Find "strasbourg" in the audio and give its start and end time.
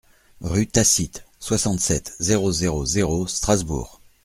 3.27-4.01